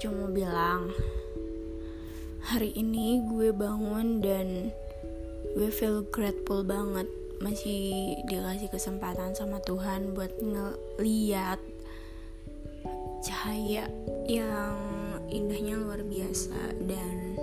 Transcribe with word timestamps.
cuma 0.00 0.32
bilang 0.32 0.88
hari 2.40 2.72
ini 2.72 3.20
gue 3.28 3.52
bangun 3.52 4.24
dan 4.24 4.72
gue 5.52 5.68
feel 5.68 6.00
grateful 6.08 6.64
banget. 6.64 7.04
Masih 7.40 8.16
dikasih 8.28 8.72
kesempatan 8.72 9.36
sama 9.36 9.60
Tuhan 9.64 10.16
buat 10.16 10.32
ngeliat 10.40 11.60
cahaya 13.20 13.88
yang 14.24 14.76
indahnya 15.28 15.76
luar 15.76 16.00
biasa. 16.00 16.80
Dan 16.80 17.36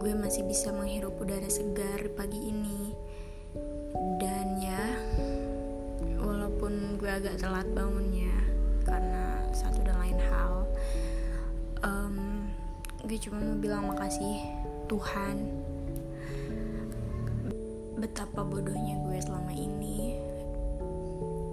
gue 0.00 0.12
masih 0.12 0.44
bisa 0.44 0.76
menghirup 0.76 1.16
udara 1.16 1.48
segar 1.48 2.04
pagi 2.16 2.52
ini. 2.52 2.92
Dan 4.20 4.60
ya 4.60 4.84
walaupun 6.20 7.00
gue 7.00 7.08
agak 7.08 7.40
telat 7.40 7.68
bangunnya 7.72 8.23
gue 13.14 13.30
cuma 13.30 13.38
mau 13.38 13.54
bilang 13.54 13.86
makasih 13.86 14.42
Tuhan. 14.90 15.38
Betapa 17.94 18.42
bodohnya 18.42 18.98
gue 19.06 19.22
selama 19.22 19.54
ini. 19.54 20.18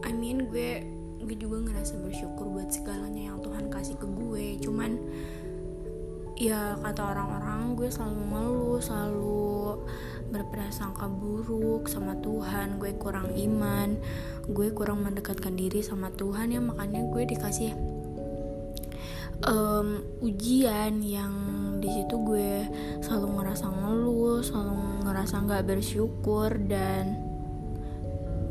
I 0.01 0.09
mean 0.09 0.49
gue 0.49 0.81
gue 1.21 1.37
juga 1.37 1.61
ngerasa 1.70 2.01
bersyukur 2.01 2.49
buat 2.49 2.73
segalanya 2.73 3.29
yang 3.29 3.45
Tuhan 3.45 3.70
kasih 3.70 3.93
ke 3.93 4.09
gue. 4.09 4.57
Cuman 4.57 4.97
ya 6.34 6.81
kata 6.81 7.13
orang-orang 7.13 7.77
gue 7.77 7.93
selalu 7.93 8.21
ngeluh 8.34 8.81
selalu 8.81 9.45
berprasangka 10.34 11.13
buruk 11.13 11.85
sama 11.85 12.17
Tuhan. 12.25 12.81
Gue 12.81 12.98
kurang 12.98 13.37
iman 13.37 14.01
gue 14.49 14.73
kurang 14.73 15.05
mendekatkan 15.05 15.53
diri 15.53 15.85
sama 15.85 16.09
Tuhan 16.09 16.57
ya. 16.57 16.57
Makanya 16.57 17.05
gue 17.05 17.21
dikasih 17.37 17.90
um, 19.45 20.01
ujian 20.21 21.01
yang 21.01 21.34
di 21.81 21.89
situ 21.89 22.15
gue 22.21 22.70
selalu 23.01 23.41
ngerasa 23.41 23.65
ngeluh 23.70 24.39
selalu 24.45 24.75
ngerasa 25.05 25.35
nggak 25.45 25.65
bersyukur 25.65 26.49
dan 26.70 27.17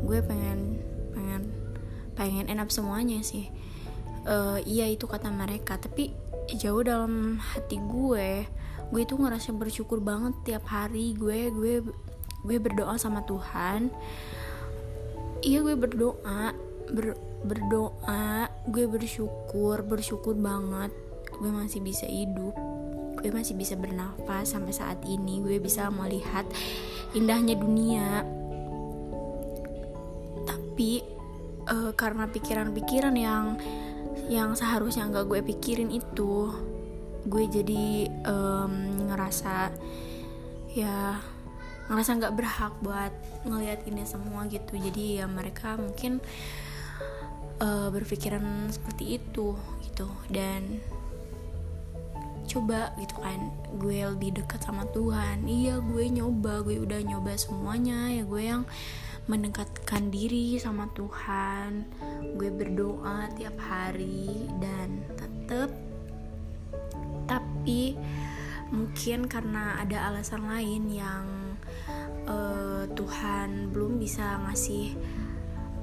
gue 0.03 0.19
pengen 0.19 0.83
pengen 1.15 1.41
pengen 2.15 2.45
enak 2.51 2.67
semuanya 2.67 3.23
sih. 3.23 3.47
Uh, 4.21 4.61
iya 4.69 4.85
itu 4.85 5.09
kata 5.09 5.33
mereka 5.33 5.81
tapi 5.81 6.13
jauh 6.53 6.85
dalam 6.85 7.41
hati 7.41 7.81
gue 7.81 8.45
gue 8.91 9.01
itu 9.01 9.15
ngerasa 9.17 9.55
bersyukur 9.55 9.97
banget 10.03 10.35
tiap 10.45 10.67
hari 10.67 11.15
gue 11.15 11.49
gue 11.49 11.73
gue 12.43 12.57
berdoa 12.59 12.99
sama 12.99 13.23
Tuhan. 13.23 13.89
Iya 15.41 15.65
gue 15.65 15.73
berdoa 15.73 16.53
ber, 16.91 17.15
berdoa 17.47 18.51
gue 18.67 18.85
bersyukur 18.85 19.81
bersyukur 19.87 20.37
banget 20.37 20.91
gue 21.39 21.49
masih 21.49 21.81
bisa 21.81 22.05
hidup 22.05 22.53
gue 23.21 23.29
masih 23.29 23.53
bisa 23.53 23.77
bernafas 23.77 24.49
sampai 24.49 24.73
saat 24.73 24.97
ini 25.05 25.45
gue 25.45 25.61
bisa 25.61 25.93
melihat 25.93 26.43
indahnya 27.13 27.53
dunia. 27.53 28.25
Tapi 30.47 31.05
uh, 31.69 31.93
karena 31.93 32.25
pikiran-pikiran 32.31 33.15
yang 33.15 33.45
yang 34.31 34.57
seharusnya 34.57 35.05
nggak 35.11 35.27
gue 35.27 35.39
pikirin 35.53 35.91
itu 35.93 36.49
gue 37.21 37.43
jadi 37.45 38.09
um, 38.25 39.05
ngerasa 39.11 39.69
ya 40.73 41.21
ngerasa 41.91 42.17
nggak 42.17 42.35
berhak 42.39 42.73
buat 42.81 43.13
ngelihat 43.45 43.85
ini 43.85 44.07
semua 44.07 44.49
gitu. 44.49 44.79
Jadi 44.81 45.21
ya 45.21 45.29
mereka 45.29 45.77
mungkin 45.77 46.23
uh, 47.61 47.87
berpikiran 47.93 48.67
seperti 48.73 49.21
itu 49.21 49.55
gitu. 49.85 50.09
Dan 50.33 50.81
coba 52.49 52.91
gitu 52.99 53.15
kan 53.23 53.39
gue 53.79 54.03
lebih 54.03 54.41
dekat 54.41 54.65
sama 54.65 54.83
Tuhan. 54.91 55.47
Iya 55.47 55.79
gue 55.79 56.03
nyoba 56.09 56.65
gue 56.65 56.81
udah 56.81 56.99
nyoba 57.05 57.37
semuanya. 57.37 58.11
Ya 58.11 58.25
gue 58.25 58.43
yang 58.43 58.65
mendekatkan 59.29 60.09
diri 60.09 60.57
sama 60.57 60.89
Tuhan. 60.97 61.85
Gue 62.35 62.49
berdoa 62.51 63.29
tiap 63.37 63.55
hari 63.61 64.49
dan 64.59 65.05
tetap 65.15 65.71
tapi 67.31 67.95
mungkin 68.71 69.27
karena 69.27 69.79
ada 69.79 70.11
alasan 70.11 70.47
lain 70.47 70.83
yang 70.91 71.25
uh, 72.27 72.83
Tuhan 72.91 73.71
belum 73.71 73.99
bisa 73.99 74.39
ngasih 74.47 74.95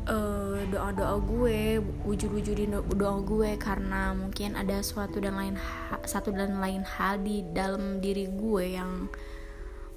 uh, 0.09 0.59
doa-doa 0.69 1.21
gue 1.23 1.79
wujud-wujudin 2.03 2.81
doa 2.97 3.19
gue 3.23 3.51
karena 3.61 4.17
mungkin 4.17 4.57
ada 4.57 4.81
suatu 4.81 5.21
dan 5.21 5.37
lain 5.37 5.57
satu 6.03 6.33
dan 6.33 6.59
lain 6.59 6.83
hal 6.83 7.21
di 7.21 7.45
dalam 7.53 8.01
diri 8.01 8.27
gue 8.27 8.65
yang 8.75 9.07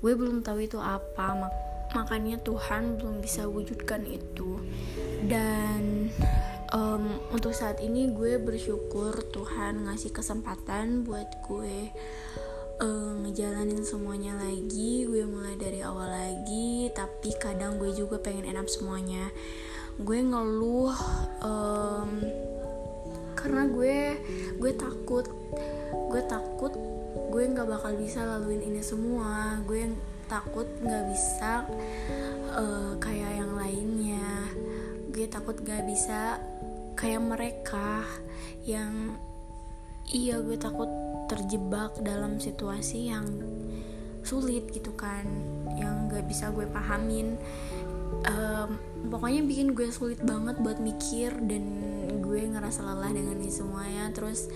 gue 0.03 0.13
belum 0.13 0.43
tahu 0.43 0.67
itu 0.67 0.77
apa. 0.77 1.33
Mak 1.33 1.53
makanya 1.91 2.39
Tuhan 2.39 2.95
belum 2.95 3.19
bisa 3.19 3.51
wujudkan 3.51 4.07
itu. 4.07 4.63
Dan 5.27 6.07
um, 6.71 7.19
untuk 7.35 7.51
saat 7.51 7.83
ini 7.83 8.15
gue 8.15 8.39
bersyukur 8.39 9.11
Tuhan 9.31 9.91
ngasih 9.91 10.15
kesempatan 10.15 11.03
buat 11.03 11.27
gue 11.43 11.91
uh, 12.79 13.13
ngejalanin 13.27 13.83
semuanya 13.83 14.39
lagi. 14.39 15.03
Gue 15.03 15.27
mulai 15.27 15.59
dari 15.59 15.83
awal 15.83 16.09
lagi 16.15 16.87
tapi 16.95 17.35
kadang 17.35 17.75
gue 17.75 17.91
juga 17.91 18.23
pengen 18.23 18.47
enak 18.47 18.71
semuanya 18.71 19.27
gue 20.01 20.19
ngeluh 20.21 20.97
um, 21.45 22.09
karena 23.37 23.63
gue 23.69 23.97
gue 24.57 24.71
takut 24.73 25.25
gue 26.11 26.21
takut 26.25 26.73
gue 27.31 27.43
nggak 27.47 27.67
bakal 27.67 27.95
bisa 27.95 28.23
laluin 28.27 28.63
ini 28.63 28.83
semua. 28.83 29.59
Gue 29.63 29.91
takut 30.27 30.67
nggak 30.83 31.05
bisa 31.11 31.63
uh, 32.55 32.95
kayak 32.99 33.31
yang 33.43 33.51
lainnya. 33.55 34.27
Gue 35.11 35.27
takut 35.27 35.55
nggak 35.59 35.83
bisa 35.87 36.39
kayak 36.95 37.23
mereka 37.23 38.03
yang 38.67 39.15
iya 40.11 40.37
gue 40.43 40.59
takut 40.59 40.91
terjebak 41.31 41.95
dalam 42.03 42.37
situasi 42.37 43.11
yang 43.11 43.25
sulit 44.21 44.69
gitu 44.69 44.93
kan 44.93 45.25
yang 45.79 46.11
nggak 46.11 46.27
bisa 46.29 46.53
gue 46.53 46.67
pahamin 46.69 47.39
um, 48.27 48.69
pokoknya 49.09 49.41
bikin 49.45 49.73
gue 49.73 49.89
sulit 49.89 50.21
banget 50.21 50.59
buat 50.61 50.77
mikir 50.77 51.33
dan 51.47 51.63
gue 52.21 52.41
ngerasa 52.47 52.83
lelah 52.85 53.11
dengan 53.11 53.37
ini 53.39 53.51
semuanya. 53.51 54.11
Terus 54.15 54.47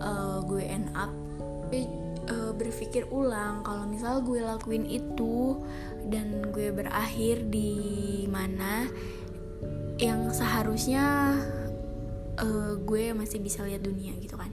uh, 0.00 0.40
gue 0.44 0.62
end 0.64 0.88
up 0.96 1.12
uh, 2.30 2.52
berpikir 2.54 3.06
ulang 3.10 3.62
kalau 3.66 3.84
misal 3.86 4.22
gue 4.22 4.40
lakuin 4.42 4.86
itu 4.86 5.60
dan 6.06 6.50
gue 6.54 6.70
berakhir 6.70 7.46
di 7.50 8.24
mana 8.30 8.86
yang 9.96 10.28
seharusnya 10.28 11.36
uh, 12.38 12.72
gue 12.76 13.16
masih 13.16 13.40
bisa 13.40 13.64
lihat 13.64 13.82
dunia 13.82 14.12
gitu 14.20 14.36
kan. 14.36 14.52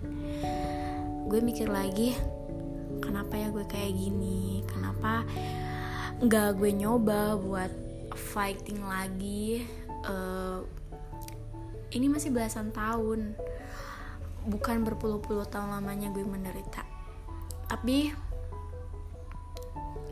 Gue 1.27 1.39
mikir 1.43 1.67
lagi 1.67 2.15
kenapa 3.03 3.35
ya 3.35 3.47
gue 3.51 3.65
kayak 3.67 3.93
gini? 3.93 4.63
Kenapa 4.67 5.27
nggak 6.23 6.49
gue 6.55 6.71
nyoba 6.71 7.35
buat 7.35 7.82
fighting 8.15 8.81
lagi 8.85 9.65
uh, 10.07 10.61
ini 11.93 12.09
masih 12.09 12.33
belasan 12.33 12.73
tahun. 12.73 13.37
Bukan 14.43 14.83
berpuluh-puluh 14.83 15.47
tahun 15.47 15.71
lamanya 15.71 16.11
gue 16.11 16.25
menderita. 16.25 16.83
Tapi 17.69 18.11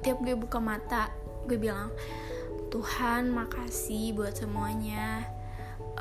tiap 0.02 0.18
gue 0.24 0.34
buka 0.34 0.58
mata 0.58 1.12
gue 1.46 1.58
bilang 1.60 1.92
Tuhan 2.72 3.34
makasih 3.34 4.16
buat 4.16 4.38
semuanya. 4.38 5.28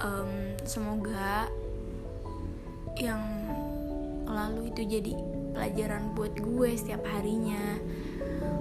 Um, 0.01 0.55
semoga 0.63 1.51
yang 2.97 3.21
lalu 4.31 4.71
itu 4.71 4.87
jadi 4.87 5.13
pelajaran 5.51 6.15
buat 6.15 6.39
gue 6.39 6.71
setiap 6.79 7.03
harinya 7.11 7.81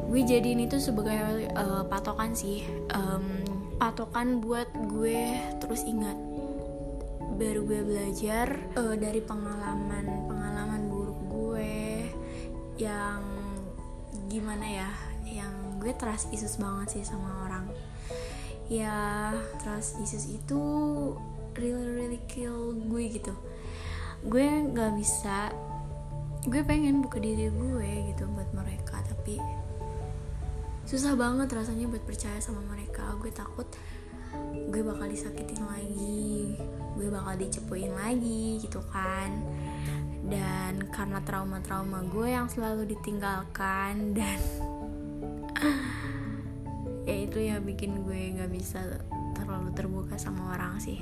gue 0.10 0.26
jadiin 0.26 0.66
itu 0.66 0.82
sebagai 0.82 1.54
uh, 1.54 1.86
patokan 1.86 2.34
sih. 2.34 2.66
Um, 2.90 3.46
patokan 3.78 4.42
buat 4.42 4.66
gue 4.90 5.38
terus 5.62 5.86
ingat. 5.86 6.18
Baru 7.38 7.64
gue 7.70 7.86
belajar 7.86 8.58
uh, 8.74 8.98
dari 8.98 9.22
pengalaman 9.22 10.26
pengalaman 10.26 10.82
buruk 10.90 11.20
gue 11.30 11.74
yang 12.82 13.22
gimana 14.28 14.66
ya 14.66 14.90
yang 15.30 15.78
gue 15.78 15.94
trust 15.94 16.34
issues 16.34 16.58
banget 16.58 17.00
sih 17.00 17.04
sama 17.06 17.46
orang. 17.46 17.70
Ya 18.66 19.30
trust 19.62 20.02
issues 20.02 20.26
itu 20.26 20.62
really 21.54 21.86
really 21.94 22.22
kill 22.26 22.74
gue 22.74 23.14
gitu. 23.14 23.34
Gue 24.26 24.44
nggak 24.74 24.92
bisa 24.98 25.54
gue 26.50 26.66
pengen 26.66 27.06
buka 27.06 27.22
diri 27.22 27.52
gue 27.54 27.92
gitu 28.10 28.26
buat 28.32 28.50
mereka 28.58 29.04
tapi 29.06 29.38
susah 30.90 31.14
banget 31.14 31.54
rasanya 31.54 31.86
buat 31.86 32.02
percaya 32.02 32.42
sama 32.42 32.66
mereka. 32.66 33.14
Gue 33.22 33.30
takut 33.30 33.70
gue 34.70 34.82
bakal 34.86 35.10
disakitin 35.10 35.66
lagi 35.66 36.54
gue 36.98 37.10
bakal 37.10 37.38
dicepuin 37.38 37.94
lagi 37.94 38.58
gitu 38.58 38.82
kan. 38.90 39.30
Dan 40.26 40.90
karena 40.90 41.22
trauma-trauma 41.22 42.10
gue 42.10 42.34
yang 42.34 42.50
selalu 42.50 42.90
ditinggalkan 42.90 43.94
dan 44.18 44.42
ya 47.06 47.16
itu 47.22 47.38
ya 47.38 47.62
bikin 47.62 48.02
gue 48.02 48.38
nggak 48.38 48.50
bisa 48.50 48.82
terlalu 49.38 49.70
terbuka 49.78 50.18
sama 50.18 50.58
orang 50.58 50.82
sih. 50.82 50.98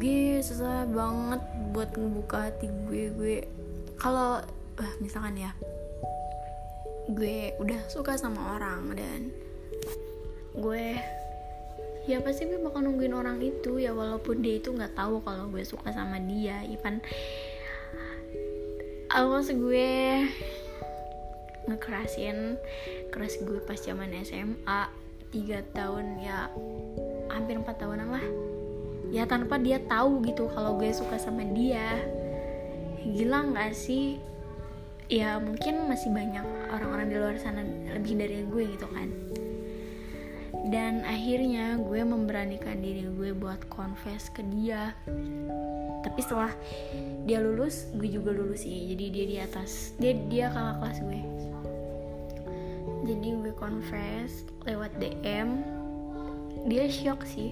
Gue 0.00 0.40
susah 0.40 0.88
banget 0.88 1.44
buat 1.76 1.92
ngebuka 1.92 2.48
hati 2.48 2.72
gue 2.88 3.04
gue. 3.12 3.36
Kalau 4.00 4.40
misalkan 4.98 5.36
ya 5.36 5.52
gue 7.10 7.56
udah 7.58 7.80
suka 7.90 8.14
sama 8.14 8.58
orang 8.58 8.94
dan 8.94 9.20
gue 10.54 10.94
ya 12.06 12.22
pasti 12.22 12.46
gue 12.46 12.62
bakal 12.62 12.86
nungguin 12.86 13.14
orang 13.14 13.42
itu 13.42 13.78
ya 13.82 13.90
walaupun 13.94 14.42
dia 14.42 14.58
itu 14.58 14.70
nggak 14.70 14.94
tahu 14.94 15.22
kalau 15.22 15.50
gue 15.50 15.62
suka 15.62 15.90
sama 15.90 16.18
dia 16.22 16.62
Ipan 16.66 17.02
awas 19.12 19.50
gue 19.50 19.90
ngekerasin 21.70 22.58
keras 23.14 23.38
gue 23.42 23.62
pas 23.62 23.78
zaman 23.78 24.10
SMA 24.26 25.02
tiga 25.32 25.64
tahun 25.72 26.20
ya 26.20 26.52
hampir 27.32 27.56
empat 27.56 27.80
tahunan 27.80 28.08
lah. 28.12 28.26
Ya 29.12 29.24
tanpa 29.24 29.56
dia 29.60 29.80
tahu 29.80 30.24
gitu 30.28 30.48
kalau 30.52 30.76
gue 30.76 30.92
suka 30.92 31.16
sama 31.16 31.44
dia. 31.56 32.00
Gila 33.02 33.50
nggak 33.50 33.72
sih 33.72 34.20
ya 35.10 35.38
mungkin 35.42 35.90
masih 35.90 36.12
banyak 36.12 36.44
orang-orang 36.70 37.06
di 37.10 37.16
luar 37.18 37.36
sana 37.40 37.64
lebih 37.64 38.14
dari 38.18 38.44
gue 38.46 38.62
gitu 38.76 38.86
kan. 38.90 39.08
Dan 40.62 41.02
akhirnya 41.02 41.74
gue 41.80 42.06
memberanikan 42.06 42.78
diri 42.78 43.08
gue 43.10 43.34
buat 43.34 43.66
confess 43.66 44.30
ke 44.30 44.46
dia. 44.46 44.94
Tapi 46.06 46.18
setelah 46.22 46.54
dia 47.26 47.42
lulus 47.42 47.90
gue 47.98 48.06
juga 48.06 48.30
lulus 48.30 48.62
sih. 48.62 48.94
Jadi 48.94 49.04
dia 49.10 49.24
di 49.26 49.36
atas 49.42 49.96
dia 49.98 50.14
dia 50.30 50.46
kakak 50.54 50.76
kelas 50.78 50.98
gue. 51.02 51.20
Jadi 53.02 53.28
gue 53.42 53.52
confess 53.58 54.46
lewat 54.62 54.94
DM 55.02 55.66
dia 56.70 56.86
shock 56.86 57.26
sih. 57.26 57.50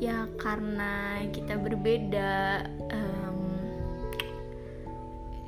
Ya 0.00 0.26
karena 0.40 1.22
kita 1.30 1.60
berbeda 1.60 2.64
um, 2.90 3.21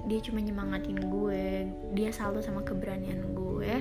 dia 0.04 0.20
cuma 0.20 0.40
nyemangatin 0.40 1.00
gue 1.08 1.68
dia 1.96 2.12
selalu 2.12 2.44
sama 2.44 2.60
keberanian 2.60 3.32
gue 3.32 3.74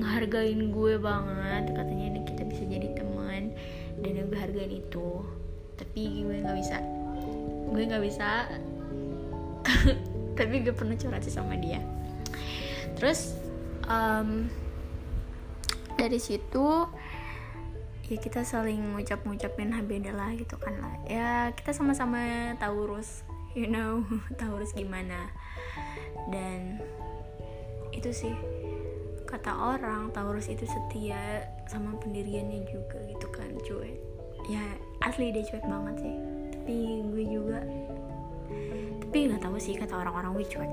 ngehargain 0.00 0.72
gue 0.72 0.94
banget 0.96 1.64
katanya 1.76 2.04
ini 2.16 2.20
kita 2.24 2.48
bisa 2.48 2.64
jadi 2.64 2.96
teman 2.96 3.52
dan 4.00 4.24
gue 4.24 4.38
hargain 4.38 4.72
itu. 4.72 5.20
Tapi 5.76 6.24
gue 6.24 6.36
nggak 6.40 6.56
bisa 6.56 6.78
gue 7.70 7.82
nggak 7.86 8.02
bisa. 8.02 8.50
Tapi 10.38 10.54
gue 10.64 10.74
pernah 10.74 10.96
curhat 10.98 11.22
sih 11.22 11.34
sama 11.34 11.54
dia. 11.60 11.78
Terus 12.98 13.36
um, 13.86 14.50
dari 15.94 16.18
situ 16.18 16.88
ya 18.10 18.18
kita 18.18 18.42
saling 18.42 18.98
ngucap-ngucapin 18.98 19.70
habeda 19.70 20.10
lah 20.10 20.34
gitu 20.34 20.58
kan 20.58 20.74
lah. 20.80 20.94
Ya 21.06 21.54
kita 21.54 21.70
sama-sama 21.70 22.52
Taurus 22.58 23.22
you 23.54 23.66
know 23.66 24.04
Taurus 24.40 24.74
gimana. 24.74 25.30
Dan 26.30 26.78
itu 27.90 28.10
sih 28.14 28.34
kata 29.26 29.78
orang 29.78 30.10
Taurus 30.10 30.50
itu 30.50 30.66
setia 30.66 31.46
sama 31.70 31.94
pendiriannya 32.02 32.66
juga 32.66 32.98
gitu 33.06 33.26
kan 33.30 33.50
cuek. 33.62 33.98
Ya 34.50 34.62
asli 35.02 35.30
dia 35.30 35.46
cuek 35.46 35.64
banget 35.66 35.96
sih. 36.02 36.16
Tapi 36.54 36.76
gue 37.10 37.24
juga 37.26 37.60
tapi 39.00 39.26
nggak 39.26 39.42
tahu 39.42 39.58
sih 39.58 39.74
kata 39.78 39.94
orang-orang 39.94 40.34
gue 40.38 40.46
cuek. 40.46 40.72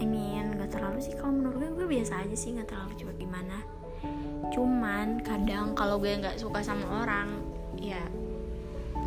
I 0.00 0.04
mean 0.04 0.56
nggak 0.56 0.72
terlalu 0.72 1.00
sih. 1.00 1.16
Kalau 1.16 1.32
menurut 1.32 1.60
gue 1.60 1.70
gue 1.72 1.86
biasa 1.88 2.24
aja 2.24 2.36
sih 2.36 2.56
nggak 2.56 2.68
terlalu 2.68 2.92
cuek 3.00 3.16
gimana. 3.20 3.60
Cuman 4.52 5.24
kadang 5.24 5.72
kalau 5.72 5.96
gue 5.96 6.12
nggak 6.12 6.36
suka 6.36 6.60
sama 6.60 7.04
orang 7.04 7.40
ya 7.80 8.00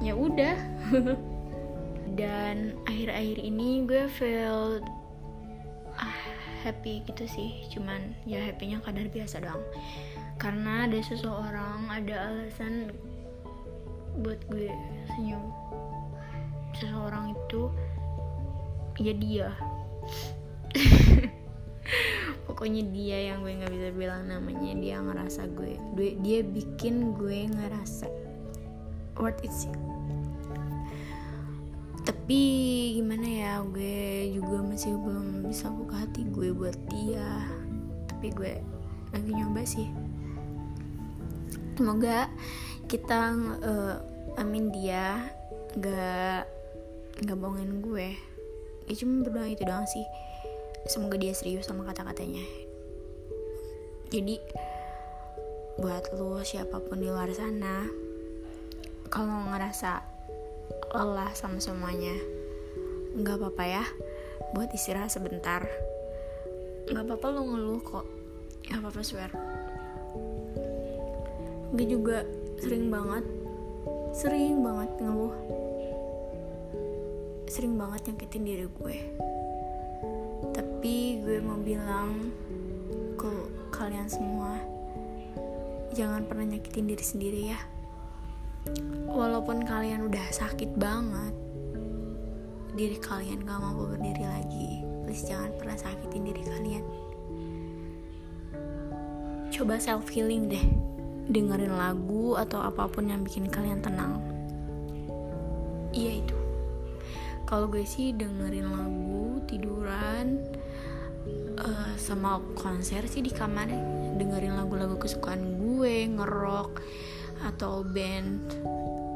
ya 0.03 0.13
udah 0.13 0.55
dan 2.17 2.73
akhir-akhir 2.89 3.37
ini 3.37 3.85
gue 3.85 4.09
feel 4.09 4.81
happy 6.67 7.05
gitu 7.07 7.23
sih. 7.29 7.63
Cuman 7.71 8.11
ya 8.27 8.43
happynya 8.43 8.83
kadar 8.83 9.07
biasa 9.07 9.39
doang. 9.39 9.63
Karena 10.35 10.83
ada 10.89 10.99
seseorang 10.99 11.87
ada 11.87 12.15
alasan 12.27 12.91
buat 14.19 14.41
gue 14.51 14.67
senyum. 15.15 15.47
Seseorang 16.75 17.37
itu 17.37 17.71
ya 18.99 19.13
dia. 19.15 19.49
Pokoknya 22.49 22.83
dia 22.91 23.31
yang 23.31 23.47
gue 23.47 23.53
nggak 23.63 23.71
bisa 23.71 23.89
bilang 23.95 24.27
namanya. 24.27 24.75
Dia 24.75 24.99
ngerasa 24.99 25.47
gue 25.53 25.79
dia 26.25 26.43
bikin 26.43 27.15
gue 27.15 27.47
ngerasa 27.47 28.09
worth 29.15 29.41
it 29.45 29.53
tapi 32.07 32.95
gimana 32.95 33.27
ya 33.27 33.53
gue 33.67 34.31
juga 34.31 34.63
masih 34.63 34.95
belum 34.95 35.51
bisa 35.51 35.67
buka 35.67 36.07
hati 36.07 36.23
gue 36.31 36.55
buat 36.55 36.79
dia. 36.87 37.43
Tapi 38.07 38.31
gue 38.31 38.63
lagi 39.11 39.31
nyoba 39.35 39.67
sih. 39.67 39.91
Semoga 41.75 42.31
kita 42.87 43.35
uh, 43.59 43.99
amin 44.39 44.71
dia 44.71 45.19
gak 45.75 46.47
nggak 47.27 47.37
bohongin 47.43 47.83
gue. 47.83 48.15
Ya 48.87 48.93
cuma 48.95 49.27
berdoa 49.27 49.51
itu 49.51 49.67
doang 49.67 49.83
sih. 49.83 50.07
Semoga 50.87 51.19
dia 51.19 51.35
serius 51.35 51.67
sama 51.67 51.83
kata-katanya. 51.91 52.47
Jadi 54.07 54.39
buat 55.75 56.07
lo 56.15 56.39
siapa 56.39 56.79
pun 56.79 57.03
di 57.03 57.11
luar 57.11 57.27
sana 57.35 57.83
kalau 59.11 59.51
ngerasa 59.51 60.16
lelah 60.93 61.31
sama 61.35 61.59
semuanya. 61.59 62.15
Nggak 63.17 63.41
apa-apa 63.41 63.63
ya 63.65 63.85
buat 64.55 64.71
istirahat 64.71 65.11
sebentar. 65.11 65.65
Nggak 66.87 67.03
apa-apa 67.03 67.27
lo 67.33 67.41
ngeluh 67.43 67.81
kok. 67.83 68.05
Nggak 68.67 68.79
apa-apa 68.79 69.01
swear. 69.03 69.31
Gue 71.75 71.85
juga 71.87 72.23
sering 72.63 72.87
banget 72.87 73.25
sering 74.15 74.63
banget 74.63 74.91
ngeluh. 75.03 75.35
Sering 77.47 77.75
banget 77.75 78.11
nyakitin 78.11 78.43
diri 78.47 78.65
gue. 78.67 78.97
Tapi 80.55 81.19
gue 81.23 81.37
mau 81.43 81.59
bilang 81.59 82.31
ke 83.17 83.31
kalian 83.73 84.07
semua 84.07 84.77
jangan 85.97 86.21
pernah 86.29 86.53
nyakitin 86.53 86.85
diri 86.85 87.01
sendiri 87.01 87.41
ya 87.49 87.59
walaupun 89.07 89.65
kalian 89.65 90.07
udah 90.07 90.25
sakit 90.29 90.77
banget 90.77 91.33
diri 92.77 92.97
kalian 93.01 93.41
gak 93.41 93.57
mampu 93.57 93.89
berdiri 93.89 94.25
lagi. 94.25 94.85
Please 95.03 95.25
jangan 95.25 95.49
pernah 95.57 95.73
sakitin 95.73 96.29
diri 96.29 96.43
kalian. 96.45 96.85
Coba 99.49 99.81
self 99.81 100.05
healing 100.13 100.45
deh. 100.45 100.61
Dengerin 101.27 101.73
lagu 101.73 102.37
atau 102.37 102.61
apa 102.61 102.85
pun 102.85 103.09
yang 103.09 103.25
bikin 103.25 103.49
kalian 103.49 103.81
tenang. 103.81 104.21
Iya 105.89 106.21
itu. 106.21 106.37
Kalau 107.49 107.65
gue 107.71 107.83
sih 107.87 108.13
dengerin 108.13 108.69
lagu 108.69 109.41
tiduran 109.49 110.45
uh, 111.57 111.91
sama 111.97 112.43
konser 112.53 113.07
sih 113.09 113.25
di 113.25 113.33
kamar 113.33 113.71
dengerin 114.19 114.53
lagu-lagu 114.53 114.99
kesukaan 115.01 115.57
gue 115.57 116.05
ngerok 116.13 116.71
atau 117.45 117.85
band 117.85 118.57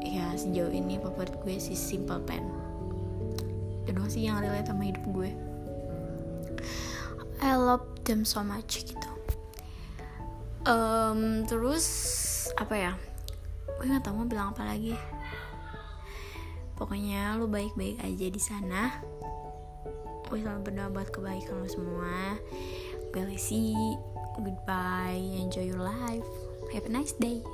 ya 0.02 0.34
sejauh 0.34 0.70
ini 0.70 0.98
favorit 0.98 1.34
gue 1.42 1.56
si 1.58 1.74
Simple 1.74 2.20
Plan. 2.26 2.44
Itu 3.82 3.90
doang 3.94 4.10
sih 4.10 4.26
yang 4.26 4.42
relate 4.42 4.68
sama 4.68 4.86
hidup 4.86 5.04
gue. 5.10 5.30
I 7.42 7.58
love 7.58 7.82
them 8.06 8.22
so 8.22 8.42
much 8.42 8.86
gitu. 8.86 9.10
Um, 10.62 11.42
terus 11.50 11.86
apa 12.54 12.74
ya? 12.74 12.92
Gue 13.78 13.90
nggak 13.90 14.06
tahu 14.06 14.22
mau 14.22 14.28
bilang 14.28 14.54
apa 14.54 14.62
lagi. 14.66 14.94
Pokoknya 16.78 17.38
lu 17.38 17.50
baik-baik 17.50 17.98
aja 18.02 18.26
di 18.30 18.42
sana. 18.42 18.82
Gue 20.30 20.38
selalu 20.42 20.70
berdoa 20.70 20.88
buat 20.90 21.08
kebaikan 21.10 21.62
lo 21.62 21.66
semua. 21.66 22.38
Gue 23.10 23.36
goodbye 24.38 25.20
enjoy 25.36 25.66
your 25.66 25.82
life. 25.82 26.26
Have 26.72 26.88
a 26.88 26.92
nice 26.92 27.12
day 27.18 27.44